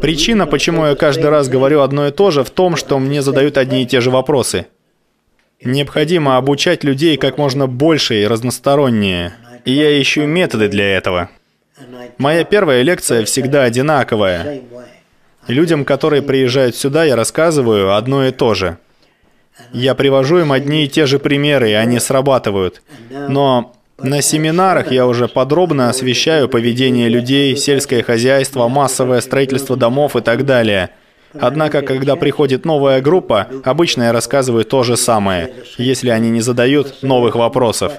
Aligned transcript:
Причина, 0.00 0.46
почему 0.46 0.86
я 0.86 0.94
каждый 0.94 1.28
раз 1.28 1.48
говорю 1.48 1.80
одно 1.80 2.08
и 2.08 2.10
то 2.10 2.30
же, 2.30 2.44
в 2.44 2.50
том, 2.50 2.76
что 2.76 2.98
мне 2.98 3.22
задают 3.22 3.58
одни 3.58 3.82
и 3.82 3.86
те 3.86 4.00
же 4.00 4.10
вопросы. 4.10 4.66
Необходимо 5.64 6.36
обучать 6.36 6.82
людей 6.82 7.16
как 7.16 7.38
можно 7.38 7.66
больше 7.66 8.22
и 8.22 8.26
разностороннее. 8.26 9.34
И 9.64 9.72
я 9.72 10.00
ищу 10.00 10.26
методы 10.26 10.68
для 10.68 10.96
этого. 10.96 11.30
Моя 12.18 12.44
первая 12.44 12.82
лекция 12.82 13.24
всегда 13.24 13.64
одинаковая. 13.64 14.62
Людям, 15.46 15.84
которые 15.84 16.22
приезжают 16.22 16.76
сюда, 16.76 17.04
я 17.04 17.16
рассказываю 17.16 17.94
одно 17.94 18.26
и 18.26 18.32
то 18.32 18.54
же. 18.54 18.78
Я 19.72 19.94
привожу 19.94 20.38
им 20.38 20.52
одни 20.52 20.84
и 20.84 20.88
те 20.88 21.06
же 21.06 21.18
примеры, 21.18 21.70
и 21.70 21.74
они 21.74 21.98
срабатывают. 21.98 22.82
Но 23.10 23.74
на 24.02 24.20
семинарах 24.20 24.90
я 24.90 25.06
уже 25.06 25.28
подробно 25.28 25.88
освещаю 25.88 26.48
поведение 26.48 27.08
людей, 27.08 27.56
сельское 27.56 28.02
хозяйство, 28.02 28.68
массовое 28.68 29.20
строительство 29.20 29.76
домов 29.76 30.16
и 30.16 30.20
так 30.20 30.44
далее. 30.44 30.90
Однако, 31.34 31.82
когда 31.82 32.16
приходит 32.16 32.64
новая 32.64 33.00
группа, 33.00 33.48
обычно 33.64 34.04
я 34.04 34.12
рассказываю 34.12 34.64
то 34.64 34.82
же 34.82 34.96
самое, 34.96 35.54
если 35.78 36.10
они 36.10 36.30
не 36.30 36.40
задают 36.40 37.02
новых 37.02 37.36
вопросов. 37.36 37.92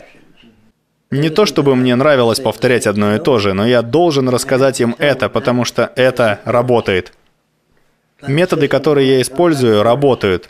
Не 1.10 1.30
то 1.30 1.46
чтобы 1.46 1.76
мне 1.76 1.96
нравилось 1.96 2.40
повторять 2.40 2.88
одно 2.88 3.16
и 3.16 3.20
то 3.20 3.40
же, 3.40 3.54
но 3.54 3.66
я 3.66 3.82
должен 3.82 4.30
рассказать 4.30 4.82
им 4.82 4.96
это, 5.00 5.30
потому 5.30 5.64
что 5.64 5.92
это 5.96 6.42
работает. 6.44 7.14
Методы, 8.28 8.68
которые 8.68 9.16
я 9.16 9.22
использую, 9.22 9.84
работают. 9.84 10.50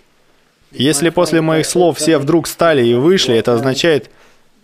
Если 0.71 1.09
после 1.09 1.41
моих 1.41 1.65
слов 1.65 1.97
все 1.97 2.17
вдруг 2.17 2.47
стали 2.47 2.85
и 2.85 2.95
вышли, 2.95 3.35
это 3.35 3.53
означает, 3.53 4.09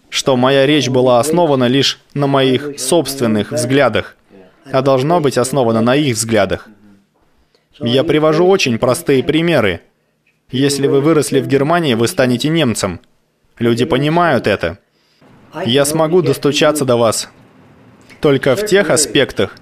что 0.09 0.35
моя 0.35 0.65
речь 0.65 0.89
была 0.89 1.19
основана 1.19 1.65
лишь 1.67 1.99
на 2.13 2.27
моих 2.27 2.79
собственных 2.79 3.51
взглядах, 3.51 4.15
а 4.71 4.81
должно 4.81 5.19
быть 5.19 5.37
основана 5.37 5.81
на 5.81 5.95
их 5.95 6.15
взглядах. 6.15 6.67
Я 7.79 8.03
привожу 8.03 8.47
очень 8.47 8.77
простые 8.77 9.23
примеры. 9.23 9.81
Если 10.51 10.87
вы 10.87 11.01
выросли 11.01 11.39
в 11.39 11.47
Германии, 11.47 11.93
вы 11.93 12.07
станете 12.07 12.49
немцем. 12.49 12.99
Люди 13.57 13.85
понимают 13.85 14.47
это. 14.47 14.79
Я 15.65 15.85
смогу 15.85 16.21
достучаться 16.21 16.85
до 16.85 16.95
вас 16.97 17.29
только 18.19 18.55
в 18.55 18.65
тех 18.65 18.89
аспектах, 18.89 19.55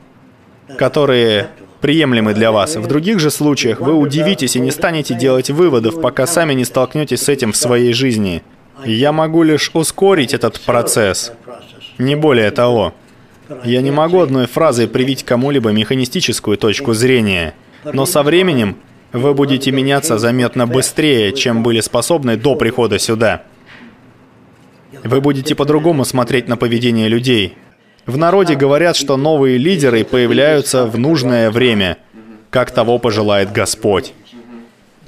которые 0.78 1.50
приемлемы 1.82 2.34
для 2.34 2.52
вас. 2.52 2.76
В 2.76 2.88
других 2.88 3.20
же 3.20 3.30
случаях 3.30 3.80
вы 3.80 3.94
удивитесь 3.94 4.56
и 4.56 4.60
не 4.60 4.72
станете 4.72 5.14
делать 5.14 5.50
выводов, 5.50 6.02
пока 6.02 6.26
сами 6.26 6.54
не 6.54 6.66
столкнетесь 6.66 7.22
с 7.22 7.30
этим 7.30 7.52
в 7.52 7.58
своей 7.58 7.94
жизни. 7.94 8.44
Я 8.86 9.12
могу 9.12 9.44
лишь 9.44 9.72
ускорить 9.74 10.34
этот 10.34 10.60
процесс, 10.62 11.34
не 11.98 12.16
более 12.16 12.52
того. 12.52 12.94
Я 13.64 13.82
не 13.82 13.92
могу 13.92 14.20
одной 14.20 14.46
фразой 14.46 14.88
привить 14.88 15.24
кому-либо 15.24 15.72
механистическую 15.72 16.58
точку 16.58 16.94
зрения, 16.94 17.54
но 17.86 18.06
со 18.06 18.24
временем 18.24 18.78
вы 19.14 19.34
будете 19.34 19.72
меняться 19.72 20.18
заметно 20.18 20.68
быстрее, 20.68 21.32
чем 21.34 21.64
были 21.64 21.80
способны 21.80 22.36
до 22.36 22.56
прихода 22.56 23.00
сюда. 23.00 23.44
Вы 25.04 25.22
будете 25.22 25.56
по-другому 25.56 26.06
смотреть 26.06 26.48
на 26.48 26.58
поведение 26.58 27.08
людей. 27.08 27.58
В 28.06 28.18
народе 28.18 28.56
говорят, 28.56 28.96
что 28.96 29.18
новые 29.18 29.58
лидеры 29.58 30.04
появляются 30.04 30.86
в 30.86 30.98
нужное 30.98 31.52
время, 31.52 31.98
как 32.50 32.72
того 32.72 33.00
пожелает 33.00 33.52
Господь. 33.52 34.14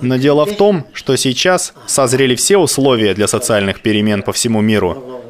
Но 0.02 0.18
дело 0.18 0.46
в 0.46 0.56
том, 0.56 0.86
что 0.94 1.16
сейчас 1.16 1.74
созрели 1.88 2.36
все 2.36 2.58
условия 2.58 3.14
для 3.14 3.28
социальных 3.28 3.82
перемен 3.82 4.24
по 4.24 4.32
всему 4.34 4.62
миру. 4.62 5.22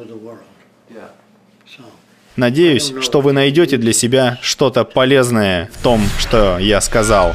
Надеюсь, 2.36 2.94
что 3.00 3.20
вы 3.20 3.32
найдете 3.32 3.76
для 3.76 3.92
себя 3.92 4.38
что-то 4.40 4.84
полезное 4.84 5.68
в 5.74 5.82
том, 5.82 6.00
что 6.18 6.58
я 6.58 6.80
сказал. 6.80 7.34